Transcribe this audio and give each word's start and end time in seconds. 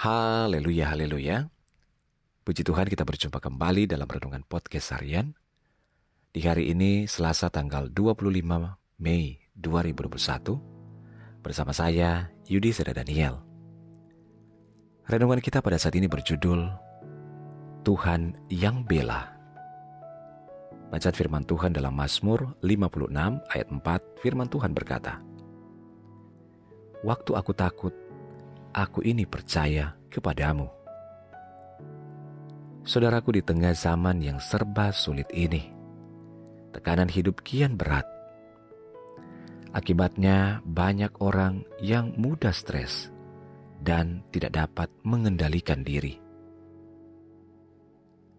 Haleluya, 0.00 0.96
haleluya. 0.96 1.52
Puji 2.40 2.64
Tuhan 2.64 2.88
kita 2.88 3.04
berjumpa 3.04 3.36
kembali 3.36 3.84
dalam 3.84 4.08
Renungan 4.08 4.40
Podcast 4.48 4.96
Harian. 4.96 5.36
Di 6.32 6.40
hari 6.40 6.72
ini 6.72 7.04
Selasa 7.04 7.52
tanggal 7.52 7.92
25 7.92 8.32
Mei 8.96 9.44
2021 9.60 11.44
bersama 11.44 11.76
saya 11.76 12.32
Yudi 12.48 12.72
Seda 12.72 12.96
Daniel. 12.96 13.44
Renungan 15.04 15.44
kita 15.44 15.60
pada 15.60 15.76
saat 15.76 15.92
ini 15.92 16.08
berjudul 16.08 16.64
Tuhan 17.84 18.40
yang 18.48 18.80
bela. 18.88 19.36
Bacaan 20.88 21.12
firman 21.12 21.44
Tuhan 21.44 21.76
dalam 21.76 21.92
Mazmur 21.92 22.56
56 22.64 23.04
ayat 23.52 23.68
4 23.68 24.24
firman 24.24 24.48
Tuhan 24.48 24.72
berkata, 24.72 25.20
Waktu 27.04 27.36
aku 27.36 27.52
takut, 27.52 27.92
aku 28.70 29.02
ini 29.02 29.26
percaya 29.26 29.94
kepadamu. 30.10 30.70
Saudaraku 32.86 33.38
di 33.38 33.42
tengah 33.44 33.76
zaman 33.76 34.24
yang 34.24 34.38
serba 34.40 34.90
sulit 34.90 35.28
ini, 35.30 35.70
tekanan 36.72 37.10
hidup 37.10 37.44
kian 37.44 37.76
berat. 37.76 38.08
Akibatnya 39.70 40.58
banyak 40.66 41.22
orang 41.22 41.62
yang 41.78 42.10
mudah 42.18 42.50
stres 42.50 43.14
dan 43.78 44.26
tidak 44.34 44.58
dapat 44.58 44.90
mengendalikan 45.06 45.86
diri. 45.86 46.18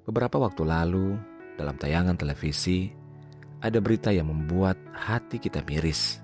Beberapa 0.03 0.41
waktu 0.41 0.67
lalu, 0.67 1.15
dalam 1.55 1.79
tayangan 1.79 2.19
televisi, 2.19 2.91
ada 3.61 3.77
berita 3.77 4.09
yang 4.09 4.27
membuat 4.27 4.75
hati 4.91 5.37
kita 5.37 5.61
miris. 5.63 6.19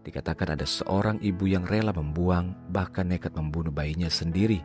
Dikatakan 0.00 0.56
ada 0.56 0.64
seorang 0.64 1.20
ibu 1.20 1.44
yang 1.44 1.68
rela 1.68 1.92
membuang, 1.92 2.56
bahkan 2.72 3.04
nekat 3.04 3.36
membunuh 3.36 3.68
bayinya 3.68 4.08
sendiri, 4.08 4.64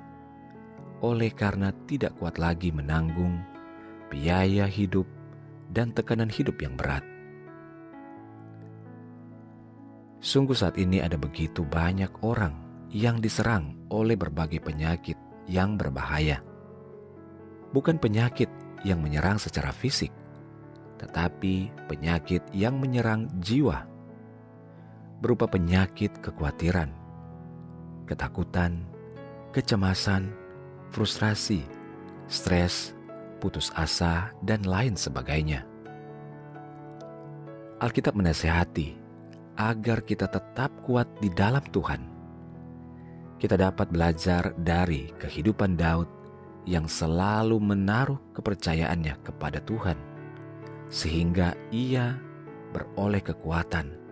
oleh 1.03 1.27
karena 1.35 1.75
tidak 1.91 2.15
kuat 2.15 2.39
lagi 2.39 2.71
menanggung 2.71 3.43
biaya 4.07 4.63
hidup 4.63 5.03
dan 5.75 5.91
tekanan 5.91 6.31
hidup 6.31 6.55
yang 6.63 6.79
berat. 6.79 7.03
Sungguh, 10.23 10.55
saat 10.55 10.79
ini 10.79 11.03
ada 11.03 11.19
begitu 11.19 11.67
banyak 11.67 12.23
orang 12.23 12.55
yang 12.89 13.19
diserang 13.19 13.75
oleh 13.91 14.15
berbagai 14.15 14.63
penyakit 14.63 15.19
yang 15.51 15.75
berbahaya. 15.75 16.39
Bukan 17.75 17.99
penyakit 17.99 18.47
yang 18.87 19.03
menyerang 19.03 19.35
secara 19.35 19.75
fisik, 19.75 20.15
tetapi 20.95 21.69
penyakit 21.91 22.39
yang 22.55 22.79
menyerang 22.79 23.27
jiwa 23.43 23.94
berupa 25.19 25.47
penyakit 25.47 26.11
kekhawatiran, 26.19 26.91
ketakutan, 28.05 28.83
kecemasan, 29.55 30.31
frustrasi, 30.91 31.63
stres, 32.27 32.91
putus 33.39 33.71
asa, 33.75 34.35
dan 34.43 34.63
lain 34.67 34.99
sebagainya. 34.99 35.63
Alkitab 37.79 38.15
menasehati 38.15 38.95
agar 39.55 40.03
kita 40.03 40.27
tetap 40.27 40.71
kuat 40.83 41.07
di 41.19 41.31
dalam 41.31 41.63
Tuhan. 41.71 42.01
Kita 43.35 43.59
dapat 43.59 43.91
belajar 43.91 44.55
dari 44.55 45.11
kehidupan 45.19 45.75
Daud 45.75 46.07
yang 46.65 46.87
selalu 46.87 47.59
menaruh 47.61 48.17
kepercayaannya 48.31 49.15
kepada 49.21 49.59
Tuhan, 49.61 49.99
sehingga 50.87 51.53
ia 51.69 52.15
beroleh 52.71 53.21
kekuatan 53.21 54.04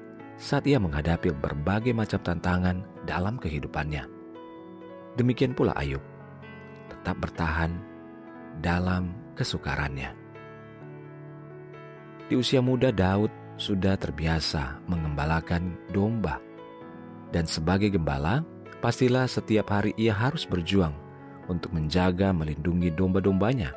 saat 0.43 0.67
ia 0.67 0.75
menghadapi 0.75 1.31
berbagai 1.39 1.95
macam 1.95 2.19
tantangan 2.19 2.83
dalam 3.07 3.39
kehidupannya. 3.39 4.03
Demikian 5.15 5.55
pula 5.55 5.71
Ayub, 5.79 6.03
tetap 6.91 7.15
bertahan 7.23 7.71
dalam 8.59 9.15
kesukarannya. 9.39 10.11
Di 12.27 12.35
usia 12.35 12.59
muda 12.59 12.91
Daud 12.91 13.31
sudah 13.55 13.95
terbiasa 13.95 14.83
mengembalakan 14.91 15.79
domba. 15.95 16.43
Dan 17.31 17.47
sebagai 17.47 17.95
gembala, 17.95 18.43
pastilah 18.83 19.31
setiap 19.31 19.71
hari 19.71 19.95
ia 19.95 20.11
harus 20.11 20.43
berjuang 20.43 20.91
untuk 21.47 21.71
menjaga 21.71 22.35
melindungi 22.35 22.91
domba-dombanya 22.91 23.71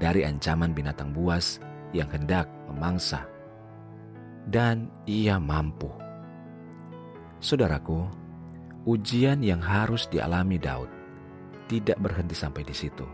dari 0.00 0.24
ancaman 0.24 0.72
binatang 0.72 1.12
buas 1.12 1.60
yang 1.92 2.08
hendak 2.08 2.48
memangsa 2.72 3.26
dan 4.48 4.88
ia 5.04 5.36
mampu. 5.36 5.90
Saudaraku, 7.40 8.04
ujian 8.84 9.40
yang 9.44 9.60
harus 9.60 10.08
dialami 10.08 10.56
Daud 10.60 10.88
tidak 11.68 11.96
berhenti 12.02 12.36
sampai 12.36 12.64
di 12.66 12.74
situ. 12.76 13.06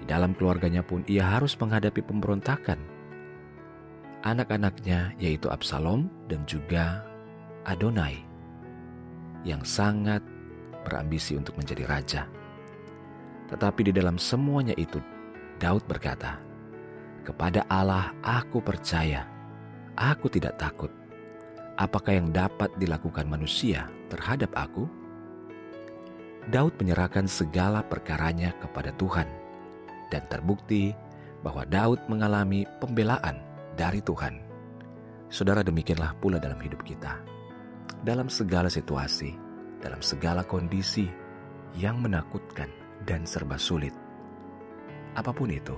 Di 0.00 0.04
dalam 0.06 0.36
keluarganya 0.36 0.84
pun 0.84 1.02
ia 1.10 1.26
harus 1.26 1.56
menghadapi 1.56 2.00
pemberontakan. 2.04 2.78
Anak-anaknya 4.24 5.12
yaitu 5.20 5.52
Absalom 5.52 6.08
dan 6.30 6.48
juga 6.48 7.04
Adonai 7.68 8.24
yang 9.44 9.60
sangat 9.60 10.24
berambisi 10.84 11.36
untuk 11.36 11.60
menjadi 11.60 11.84
raja. 11.84 12.22
Tetapi 13.52 13.90
di 13.90 13.92
dalam 13.92 14.16
semuanya 14.16 14.72
itu 14.80 15.00
Daud 15.60 15.84
berkata, 15.84 16.40
"Kepada 17.26 17.68
Allah 17.68 18.16
aku 18.24 18.64
percaya." 18.64 19.33
Aku 19.94 20.26
tidak 20.26 20.58
takut. 20.58 20.90
Apakah 21.78 22.18
yang 22.18 22.34
dapat 22.34 22.70
dilakukan 22.82 23.30
manusia 23.30 23.86
terhadap 24.10 24.50
aku? 24.58 24.90
Daud 26.50 26.74
menyerahkan 26.82 27.30
segala 27.30 27.86
perkaranya 27.86 28.54
kepada 28.58 28.90
Tuhan, 28.98 29.26
dan 30.10 30.22
terbukti 30.26 30.92
bahwa 31.46 31.62
Daud 31.62 32.02
mengalami 32.10 32.66
pembelaan 32.82 33.38
dari 33.78 34.02
Tuhan. 34.02 34.42
Saudara, 35.30 35.62
demikianlah 35.62 36.14
pula 36.18 36.42
dalam 36.42 36.58
hidup 36.58 36.82
kita. 36.82 37.22
Dalam 38.02 38.26
segala 38.28 38.66
situasi, 38.66 39.30
dalam 39.78 40.02
segala 40.02 40.42
kondisi 40.44 41.06
yang 41.78 42.02
menakutkan 42.02 42.68
dan 43.06 43.24
serba 43.24 43.56
sulit, 43.56 43.94
apa 45.14 45.30
pun 45.30 45.48
itu, 45.48 45.74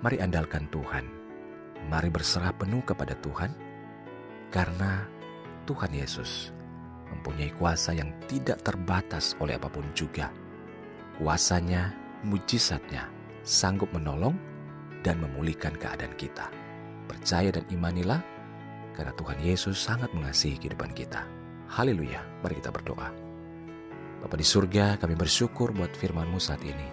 mari 0.00 0.18
andalkan 0.18 0.66
Tuhan 0.72 1.21
Mari 1.90 2.08
berserah 2.12 2.54
penuh 2.54 2.82
kepada 2.86 3.16
Tuhan, 3.18 3.50
karena 4.52 5.06
Tuhan 5.66 5.90
Yesus 5.90 6.52
mempunyai 7.10 7.52
kuasa 7.56 7.92
yang 7.92 8.12
tidak 8.30 8.62
terbatas 8.64 9.34
oleh 9.42 9.56
apa 9.56 9.68
pun 9.68 9.84
juga. 9.92 10.32
Kuasanya, 11.20 11.92
mujizatnya, 12.24 13.08
sanggup 13.44 13.90
menolong 13.92 14.34
dan 15.04 15.20
memulihkan 15.20 15.76
keadaan 15.76 16.14
kita. 16.16 16.48
Percaya 17.10 17.52
dan 17.52 17.66
imanilah, 17.68 18.22
karena 18.96 19.12
Tuhan 19.12 19.38
Yesus 19.42 19.76
sangat 19.76 20.08
mengasihi 20.16 20.56
kehidupan 20.56 20.96
kita. 20.96 21.26
Haleluya, 21.68 22.24
mari 22.40 22.60
kita 22.60 22.72
berdoa. 22.72 23.10
Bapa 24.22 24.36
di 24.38 24.46
surga, 24.46 24.96
kami 25.02 25.18
bersyukur 25.18 25.74
buat 25.74 25.92
firman-Mu 25.98 26.38
saat 26.38 26.62
ini. 26.62 26.88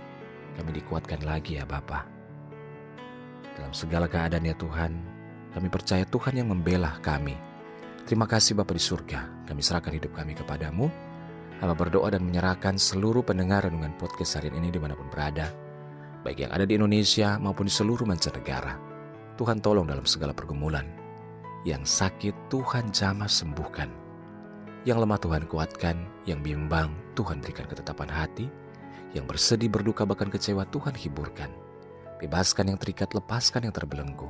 Kami 0.57 0.75
dikuatkan 0.75 1.23
lagi 1.23 1.55
ya 1.61 1.63
Bapak 1.63 2.18
dalam 3.59 3.75
segala 3.75 4.07
keadaan 4.07 4.47
ya 4.47 4.55
Tuhan, 4.55 4.95
kami 5.51 5.67
percaya 5.67 6.07
Tuhan 6.07 6.39
yang 6.39 6.47
membela 6.47 6.95
kami. 7.03 7.35
Terima 8.07 8.25
kasih 8.25 8.55
Bapa 8.55 8.71
di 8.71 8.81
surga, 8.81 9.45
kami 9.45 9.59
serahkan 9.59 9.93
hidup 9.93 10.15
kami 10.15 10.33
kepadamu. 10.33 10.87
Hamba 11.59 11.75
berdoa 11.75 12.07
dan 12.15 12.23
menyerahkan 12.23 12.79
seluruh 12.79 13.19
pendengar 13.19 13.67
renungan 13.67 13.91
podcast 13.99 14.39
harian 14.39 14.55
ini 14.55 14.71
di 14.71 14.79
mana 14.79 14.95
pun 14.95 15.11
berada, 15.11 15.51
baik 16.23 16.47
yang 16.47 16.51
ada 16.55 16.63
di 16.63 16.79
Indonesia 16.79 17.35
maupun 17.35 17.67
di 17.67 17.73
seluruh 17.75 18.07
mancanegara. 18.07 18.79
Tuhan 19.35 19.59
tolong 19.59 19.83
dalam 19.83 20.07
segala 20.07 20.31
pergumulan. 20.31 20.87
Yang 21.67 21.91
sakit 21.91 22.47
Tuhan 22.47 22.95
jamah 22.95 23.27
sembuhkan. 23.27 23.91
Yang 24.87 24.97
lemah 25.03 25.19
Tuhan 25.19 25.43
kuatkan, 25.51 25.97
yang 26.23 26.39
bimbang 26.39 26.95
Tuhan 27.19 27.43
berikan 27.43 27.67
ketetapan 27.67 28.07
hati, 28.07 28.47
yang 29.11 29.27
bersedih 29.27 29.67
berduka 29.67 30.07
bahkan 30.07 30.31
kecewa 30.31 30.63
Tuhan 30.71 30.95
hiburkan. 30.95 31.68
Bebaskan 32.19 32.75
yang 32.75 32.79
terikat, 32.79 33.15
lepaskan 33.15 33.63
yang 33.63 33.73
terbelenggu. 33.73 34.27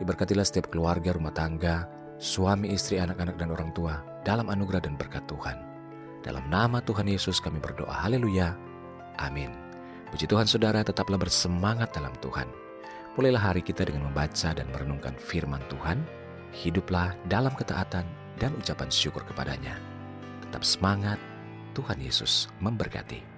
Diberkatilah 0.00 0.48
setiap 0.48 0.72
keluarga, 0.72 1.12
rumah 1.12 1.36
tangga, 1.36 1.84
suami, 2.16 2.72
istri, 2.72 2.96
anak-anak, 2.96 3.36
dan 3.36 3.52
orang 3.52 3.70
tua 3.76 4.00
dalam 4.24 4.48
anugerah 4.48 4.80
dan 4.80 4.96
berkat 4.96 5.28
Tuhan. 5.28 5.60
Dalam 6.24 6.48
nama 6.48 6.80
Tuhan 6.80 7.04
Yesus 7.04 7.38
kami 7.44 7.60
berdoa. 7.60 7.92
Haleluya. 7.92 8.56
Amin. 9.20 9.52
Puji 10.08 10.24
Tuhan 10.24 10.48
saudara 10.48 10.80
tetaplah 10.80 11.20
bersemangat 11.20 11.92
dalam 11.92 12.16
Tuhan. 12.24 12.48
Mulailah 13.20 13.52
hari 13.52 13.60
kita 13.60 13.84
dengan 13.84 14.08
membaca 14.08 14.56
dan 14.56 14.64
merenungkan 14.72 15.12
firman 15.20 15.60
Tuhan. 15.68 16.00
Hiduplah 16.56 17.12
dalam 17.28 17.52
ketaatan 17.52 18.08
dan 18.40 18.56
ucapan 18.56 18.88
syukur 18.88 19.20
kepadanya. 19.28 19.76
Tetap 20.48 20.64
semangat, 20.64 21.20
Tuhan 21.76 22.00
Yesus 22.00 22.48
memberkati. 22.64 23.37